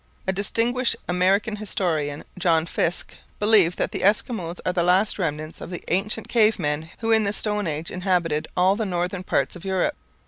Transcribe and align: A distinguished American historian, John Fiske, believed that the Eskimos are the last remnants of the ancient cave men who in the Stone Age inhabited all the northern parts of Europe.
A 0.25 0.33
distinguished 0.33 0.95
American 1.07 1.57
historian, 1.57 2.23
John 2.39 2.65
Fiske, 2.65 3.17
believed 3.37 3.77
that 3.77 3.91
the 3.91 3.99
Eskimos 3.99 4.59
are 4.65 4.73
the 4.73 4.81
last 4.81 5.19
remnants 5.19 5.61
of 5.61 5.69
the 5.69 5.83
ancient 5.89 6.27
cave 6.27 6.57
men 6.57 6.89
who 7.01 7.11
in 7.11 7.21
the 7.21 7.31
Stone 7.31 7.67
Age 7.67 7.91
inhabited 7.91 8.47
all 8.57 8.75
the 8.75 8.83
northern 8.83 9.21
parts 9.21 9.55
of 9.55 9.63
Europe. 9.63 9.93